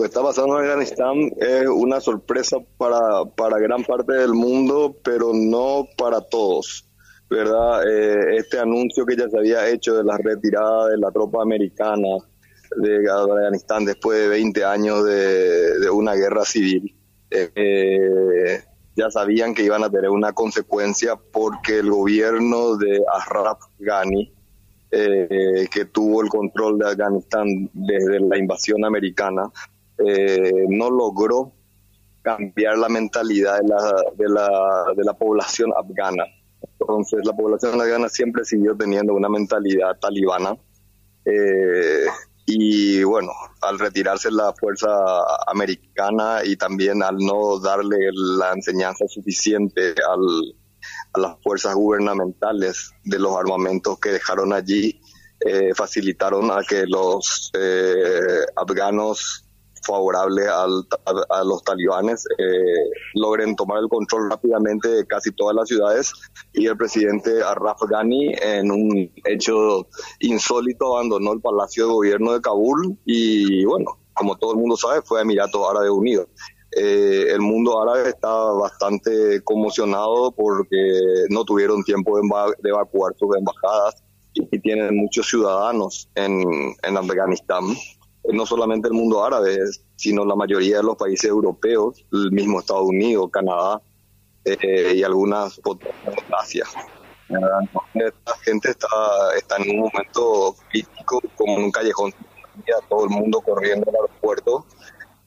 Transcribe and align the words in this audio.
que 0.00 0.06
está 0.06 0.22
pasando 0.22 0.58
en 0.58 0.64
Afganistán 0.64 1.16
es 1.36 1.66
una 1.66 2.00
sorpresa 2.00 2.56
para, 2.76 3.24
para 3.36 3.58
gran 3.58 3.84
parte 3.84 4.12
del 4.14 4.32
mundo, 4.32 4.96
pero 5.02 5.32
no 5.34 5.86
para 5.96 6.20
todos. 6.20 6.86
¿Verdad? 7.28 7.88
Eh, 7.88 8.36
este 8.38 8.58
anuncio 8.58 9.06
que 9.06 9.16
ya 9.16 9.28
se 9.28 9.38
había 9.38 9.68
hecho 9.68 9.94
de 9.94 10.02
la 10.02 10.18
retirada 10.18 10.88
de 10.88 10.98
la 10.98 11.12
tropa 11.12 11.42
americana 11.42 12.08
de 12.76 13.08
Afganistán 13.08 13.84
después 13.84 14.18
de 14.18 14.28
20 14.28 14.64
años 14.64 15.04
de, 15.04 15.88
una 15.90 16.14
guerra 16.14 16.44
civil, 16.44 16.96
eh, 17.30 18.62
ya 18.96 19.10
sabían 19.10 19.54
que 19.54 19.62
iban 19.62 19.84
a 19.84 19.90
tener 19.90 20.10
una 20.10 20.32
consecuencia 20.32 21.16
porque 21.16 21.78
el 21.78 21.90
gobierno 21.90 22.76
de 22.76 23.00
Ashraf 23.14 23.58
Ghani, 23.78 24.32
eh, 24.90 25.68
que 25.70 25.84
tuvo 25.84 26.22
el 26.22 26.28
control 26.28 26.78
de 26.78 26.88
Afganistán 26.88 27.70
desde 27.72 28.18
la 28.20 28.38
invasión 28.38 28.84
americana, 28.84 29.50
eh, 30.06 30.66
no 30.68 30.90
logró 30.90 31.52
cambiar 32.22 32.78
la 32.78 32.88
mentalidad 32.88 33.58
de 33.60 33.68
la, 33.68 33.92
de, 34.16 34.28
la, 34.28 34.84
de 34.96 35.04
la 35.04 35.14
población 35.14 35.72
afgana. 35.76 36.24
Entonces 36.78 37.20
la 37.24 37.32
población 37.32 37.80
afgana 37.80 38.08
siempre 38.08 38.44
siguió 38.44 38.76
teniendo 38.76 39.14
una 39.14 39.28
mentalidad 39.28 39.98
talibana. 40.00 40.56
Eh, 41.24 42.06
y 42.46 43.02
bueno, 43.04 43.30
al 43.62 43.78
retirarse 43.78 44.30
la 44.30 44.52
fuerza 44.52 44.88
americana 45.46 46.40
y 46.44 46.56
también 46.56 47.02
al 47.02 47.16
no 47.16 47.60
darle 47.60 47.96
la 48.12 48.52
enseñanza 48.52 49.06
suficiente 49.06 49.94
a 51.14 51.20
las 51.20 51.36
fuerzas 51.42 51.74
gubernamentales 51.74 52.92
de 53.04 53.18
los 53.18 53.36
armamentos 53.36 53.98
que 54.00 54.10
dejaron 54.10 54.52
allí 54.52 55.00
eh, 55.42 55.72
facilitaron 55.74 56.50
a 56.50 56.62
que 56.62 56.84
los 56.86 57.50
eh, 57.54 58.44
afganos 58.54 59.46
favorables 59.82 60.46
a, 60.48 61.44
los 61.44 61.62
talibanes 61.64 62.24
eh, 62.38 62.90
logren 63.14 63.56
tomar 63.56 63.78
el 63.78 63.88
control 63.88 64.30
rápidamente 64.30 64.88
de 64.88 65.06
casi 65.06 65.32
todas 65.32 65.56
las 65.56 65.68
ciudades 65.68 66.12
y 66.52 66.66
el 66.66 66.76
presidente 66.76 67.42
Arraf 67.42 67.80
Ghani 67.88 68.34
en 68.42 68.70
un 68.70 69.12
hecho 69.24 69.86
insólito 70.20 70.96
abandonó 70.96 71.32
el 71.32 71.40
palacio 71.40 71.86
de 71.86 71.92
gobierno 71.92 72.32
de 72.32 72.40
Kabul 72.40 72.98
y 73.04 73.64
bueno, 73.64 73.98
como 74.14 74.36
todo 74.36 74.52
el 74.52 74.58
mundo 74.58 74.76
sabe 74.76 75.02
fue 75.02 75.20
a 75.20 75.22
Emiratos 75.22 75.66
Árabes 75.68 75.90
Unidos. 75.90 76.28
Eh, 76.72 77.26
el 77.30 77.40
mundo 77.40 77.82
árabe 77.82 78.10
está 78.10 78.32
bastante 78.32 79.42
conmocionado 79.42 80.30
porque 80.30 81.26
no 81.28 81.44
tuvieron 81.44 81.82
tiempo 81.82 82.16
de, 82.16 82.70
evacuar 82.70 83.12
sus 83.18 83.36
embajadas 83.36 84.02
y, 84.34 84.46
tienen 84.60 84.96
muchos 84.96 85.26
ciudadanos 85.26 86.08
en, 86.14 86.44
en, 86.82 86.96
Afganistán. 86.96 87.64
No 88.32 88.46
solamente 88.46 88.88
el 88.88 88.94
mundo 88.94 89.24
árabe, 89.24 89.58
sino 89.96 90.24
la 90.24 90.34
mayoría 90.34 90.78
de 90.78 90.82
los 90.82 90.96
países 90.96 91.30
europeos, 91.30 92.04
el 92.12 92.30
mismo 92.32 92.60
Estados 92.60 92.86
Unidos, 92.86 93.30
Canadá 93.30 93.80
eh, 94.44 94.94
y 94.96 95.02
algunas 95.02 95.56
de 95.56 95.92
Asia. 96.38 96.64
La 97.28 98.34
gente 98.42 98.70
está, 98.70 98.88
está 99.36 99.56
en 99.58 99.70
un 99.70 99.88
momento 99.90 100.56
crítico, 100.68 101.20
como 101.36 101.54
un 101.56 101.70
callejón, 101.70 102.12
todo 102.88 103.04
el 103.04 103.10
mundo 103.10 103.40
corriendo 103.40 103.88
al 103.88 103.96
aeropuerto 103.96 104.66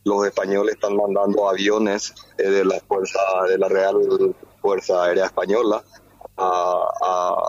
los 0.04 0.26
españoles 0.26 0.76
están 0.76 0.96
mandando 0.96 1.50
aviones 1.50 2.14
eh, 2.38 2.50
de 2.50 2.66
la 2.66 2.80
fuerza 2.82 3.20
de 3.48 3.58
la 3.58 3.70
Real 3.70 3.96
Fuerza 4.62 5.04
Aérea 5.04 5.26
Española 5.26 5.84
a, 6.38 7.46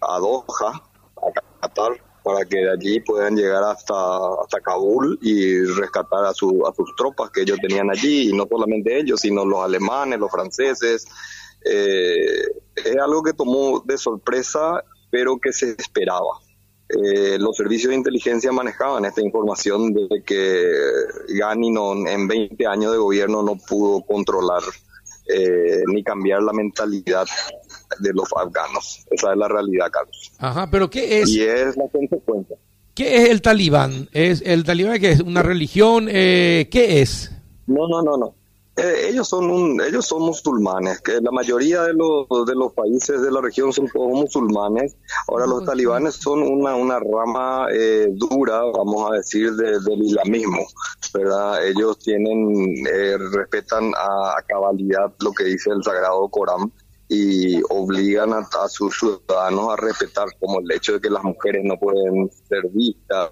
a, 0.00 0.18
Doha, 0.18 0.82
a 1.16 1.60
Qatar, 1.60 1.92
para 2.26 2.44
que 2.44 2.56
de 2.56 2.72
allí 2.72 2.98
puedan 2.98 3.36
llegar 3.36 3.62
hasta, 3.62 3.94
hasta 4.42 4.60
Kabul 4.60 5.16
y 5.22 5.62
rescatar 5.62 6.24
a, 6.24 6.34
su, 6.34 6.66
a 6.66 6.74
sus 6.74 6.92
tropas 6.96 7.30
que 7.30 7.42
ellos 7.42 7.56
tenían 7.62 7.88
allí, 7.88 8.30
y 8.30 8.32
no 8.32 8.48
solamente 8.50 8.98
ellos, 8.98 9.20
sino 9.20 9.44
los 9.44 9.62
alemanes, 9.62 10.18
los 10.18 10.32
franceses. 10.32 11.06
Eh, 11.64 12.42
es 12.74 12.96
algo 13.00 13.22
que 13.22 13.32
tomó 13.32 13.80
de 13.86 13.96
sorpresa, 13.96 14.82
pero 15.08 15.38
que 15.38 15.52
se 15.52 15.76
esperaba. 15.78 16.40
Eh, 16.88 17.38
los 17.38 17.56
servicios 17.56 17.90
de 17.90 17.96
inteligencia 17.98 18.50
manejaban 18.50 19.04
esta 19.04 19.22
información 19.22 19.94
de 19.94 20.08
que 20.26 20.68
Ghani 21.28 21.72
en 22.08 22.26
20 22.26 22.66
años 22.66 22.90
de 22.90 22.98
gobierno 22.98 23.44
no 23.44 23.56
pudo 23.56 24.04
controlar 24.04 24.62
eh, 25.28 25.84
ni 25.86 26.02
cambiar 26.02 26.42
la 26.42 26.52
mentalidad 26.52 27.28
de 28.00 28.12
los 28.12 28.28
afganos. 28.36 29.04
Esa 29.10 29.32
es 29.32 29.38
la 29.38 29.48
realidad, 29.48 29.86
Carlos. 29.90 30.32
Ajá, 30.38 30.68
pero 30.70 30.90
¿qué 30.90 31.20
es? 31.20 31.30
Y 31.30 31.42
es 31.42 31.76
la 31.76 31.88
consecuencia. 31.88 32.56
¿Qué 32.94 33.16
es 33.16 33.30
el 33.30 33.42
talibán? 33.42 34.08
¿Es 34.12 34.42
el 34.44 34.64
talibán 34.64 34.98
que 34.98 35.10
es 35.10 35.20
una 35.20 35.42
religión? 35.42 36.08
Eh, 36.10 36.68
¿Qué 36.70 37.02
es? 37.02 37.30
No, 37.66 37.88
no, 37.88 38.02
no, 38.02 38.16
no. 38.16 38.34
Eh, 38.76 39.08
ellos 39.08 39.26
son 39.26 39.50
un, 39.50 39.80
ellos 39.80 40.04
son 40.04 40.20
musulmanes, 40.20 41.00
que 41.00 41.18
la 41.22 41.30
mayoría 41.30 41.82
de 41.84 41.94
los 41.94 42.26
de 42.46 42.54
los 42.54 42.74
países 42.74 43.22
de 43.22 43.30
la 43.30 43.40
región 43.40 43.72
son 43.72 43.88
todos 43.88 44.12
musulmanes. 44.12 44.96
Ahora 45.28 45.46
los 45.46 45.64
talibanes 45.64 46.16
son 46.16 46.42
una 46.42 46.76
una 46.76 47.00
rama 47.00 47.68
eh, 47.72 48.08
dura, 48.10 48.60
vamos 48.64 49.10
a 49.10 49.14
decir, 49.14 49.54
del 49.54 50.02
islamismo, 50.02 50.66
¿verdad? 51.14 51.66
Ellos 51.66 51.98
tienen 52.00 52.86
eh, 52.86 53.16
respetan 53.32 53.94
a, 53.96 54.36
a, 54.36 54.42
cabalidad 54.46 55.10
lo 55.20 55.32
que 55.32 55.44
dice 55.44 55.70
el 55.70 55.82
Sagrado 55.82 56.28
Corán 56.28 56.70
y 57.08 57.60
obligan 57.70 58.32
a, 58.32 58.46
sus 58.68 58.98
ciudadanos 58.98 59.72
a 59.72 59.76
respetar 59.76 60.26
como 60.40 60.60
el 60.60 60.72
hecho 60.72 60.94
de 60.94 61.00
que 61.00 61.10
las 61.10 61.22
mujeres 61.22 61.62
no 61.64 61.78
pueden 61.78 62.28
ser 62.48 62.68
vistas, 62.72 63.30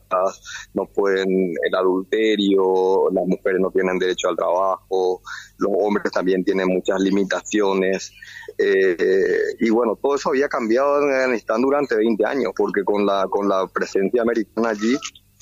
no 0.75 0.87
pueden 0.87 1.29
el 1.29 1.75
adulterio, 1.75 3.11
las 3.11 3.27
mujeres 3.27 3.61
no 3.61 3.71
tienen 3.71 3.99
derecho 3.99 4.29
al 4.29 4.37
trabajo, 4.37 5.23
los 5.59 5.73
hombres 5.81 6.13
también 6.13 6.45
tienen 6.45 6.69
muchas 6.69 7.01
limitaciones. 7.01 8.13
Eh, 8.59 9.57
y 9.59 9.71
bueno, 9.71 9.99
todo 10.01 10.15
eso 10.15 10.29
había 10.29 10.49
cambiado 10.49 11.03
en 11.03 11.13
Afganistán 11.13 11.61
durante 11.63 11.97
20 11.97 12.25
años, 12.27 12.53
porque 12.57 12.85
con 12.85 13.05
la, 13.05 13.27
con 13.29 13.49
la 13.49 13.67
presencia 13.67 14.23
americana 14.23 14.71
allí 14.71 14.97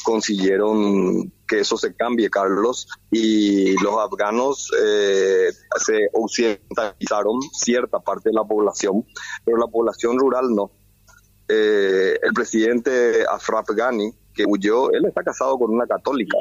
consiguieron 0.04 1.32
que 1.52 1.60
eso 1.60 1.76
se 1.76 1.94
cambie, 1.94 2.30
Carlos, 2.30 2.88
y 3.10 3.74
los 3.82 3.98
afganos 3.98 4.70
eh, 4.82 5.50
se 5.76 6.08
occidentalizaron 6.14 7.42
cierta 7.52 8.00
parte 8.00 8.30
de 8.30 8.34
la 8.34 8.44
población, 8.44 9.04
pero 9.44 9.58
la 9.58 9.66
población 9.66 10.18
rural 10.18 10.46
no. 10.54 10.70
Eh, 11.46 12.18
el 12.22 12.32
presidente 12.32 13.26
Afraf 13.30 13.68
Ghani, 13.68 14.14
que 14.32 14.46
huyó, 14.46 14.90
él 14.92 15.04
está 15.04 15.22
casado 15.22 15.58
con 15.58 15.70
una 15.74 15.86
católica, 15.86 16.38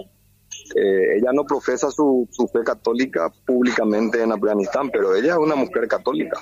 eh, 0.75 1.17
ella 1.17 1.31
no 1.33 1.43
profesa 1.43 1.91
su, 1.91 2.27
fe 2.51 2.59
católica 2.63 3.31
públicamente 3.45 4.21
en 4.21 4.31
Afganistán, 4.31 4.89
pero 4.91 5.15
ella 5.15 5.33
es 5.33 5.39
una 5.39 5.55
mujer 5.55 5.87
católica. 5.87 6.39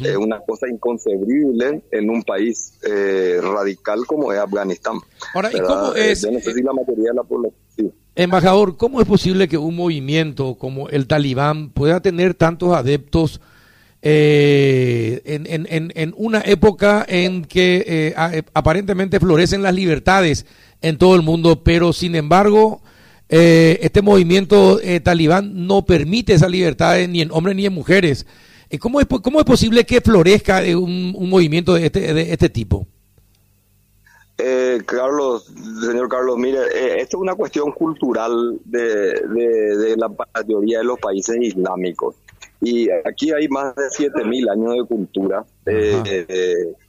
Es 0.00 0.16
una 0.16 0.40
cosa 0.40 0.68
inconcebible 0.68 1.82
en 1.90 2.10
un 2.10 2.22
país 2.22 2.78
eh, 2.88 3.40
radical 3.42 4.06
como 4.06 4.32
es 4.32 4.38
Afganistán. 4.38 4.98
Ahora, 5.34 5.50
¿y 5.52 5.60
cómo 5.60 5.94
eh, 5.94 6.12
es? 6.12 6.22
Yo 6.22 6.30
no 6.30 6.40
sé 6.40 6.52
si 6.52 6.62
la 6.62 6.72
mayoría 6.72 7.10
de 7.10 7.14
la 7.14 7.24
población. 7.24 7.92
Embajador, 8.14 8.76
¿cómo 8.76 9.00
es 9.00 9.06
posible 9.06 9.48
que 9.48 9.56
un 9.56 9.74
movimiento 9.74 10.56
como 10.56 10.88
el 10.88 11.06
Talibán 11.06 11.70
pueda 11.70 12.00
tener 12.00 12.34
tantos 12.34 12.74
adeptos 12.74 13.40
en, 14.02 15.46
en, 15.46 15.92
en, 15.94 16.14
una 16.16 16.40
época 16.40 17.06
en 17.08 17.44
que 17.44 18.14
aparentemente 18.52 19.20
florecen 19.20 19.62
las 19.62 19.74
libertades 19.74 20.44
en 20.82 20.98
todo 20.98 21.14
el 21.14 21.22
mundo, 21.22 21.62
pero 21.62 21.92
sin 21.92 22.16
embargo 22.16 22.82
eh, 23.34 23.78
este 23.80 24.02
movimiento 24.02 24.78
eh, 24.82 25.00
talibán 25.00 25.66
no 25.66 25.86
permite 25.86 26.34
esa 26.34 26.50
libertad 26.50 26.98
ni 27.08 27.22
en 27.22 27.30
hombres 27.30 27.56
ni 27.56 27.64
en 27.64 27.72
mujeres. 27.72 28.26
Eh, 28.68 28.78
¿Cómo 28.78 29.00
es, 29.00 29.06
cómo 29.06 29.38
es 29.38 29.46
posible 29.46 29.84
que 29.84 30.02
florezca 30.02 30.60
un, 30.76 31.30
movimiento 31.30 31.72
de 31.72 31.86
este, 31.86 32.12
de 32.12 32.30
este 32.30 32.50
tipo? 32.50 32.86
Carlos, 34.80 35.52
señor 35.80 36.08
Carlos, 36.08 36.36
mire, 36.38 36.60
esto 37.00 37.16
es 37.16 37.20
una 37.20 37.34
cuestión 37.34 37.72
cultural 37.72 38.58
de, 38.64 38.78
de, 38.78 39.96
la 39.96 40.10
mayoría 40.34 40.78
de 40.78 40.84
los 40.84 40.98
países 40.98 41.36
islámicos. 41.40 42.16
Y 42.60 42.88
aquí 42.90 43.32
hay 43.32 43.48
más 43.48 43.74
de 43.74 43.84
7.000 43.84 44.50
años 44.50 44.74
de 44.74 44.84
cultura, 44.84 45.44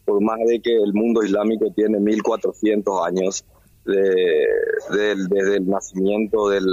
por 0.05 0.21
más 0.21 0.39
de 0.47 0.61
que 0.61 0.75
el 0.75 0.93
mundo 0.93 1.23
islámico 1.23 1.71
tiene 1.75 1.97
1.400 1.99 3.07
años 3.07 3.45
de, 3.85 5.15
desde 5.29 5.57
el 5.57 5.67
nacimiento 5.67 6.49
del, 6.49 6.65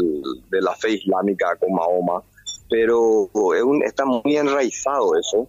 de 0.50 0.60
la 0.60 0.74
fe 0.76 0.92
islámica 0.92 1.56
con 1.56 1.72
Mahoma, 1.72 2.22
pero 2.68 3.28
es 3.54 3.62
un, 3.62 3.82
está 3.82 4.04
muy 4.04 4.36
enraizado 4.36 5.16
eso 5.18 5.48